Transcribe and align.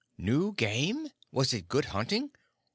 "New 0.17 0.53
game? 0.53 1.09
Was 1.31 1.53
it 1.53 1.67
good 1.67 1.85
hunting?" 1.93 2.31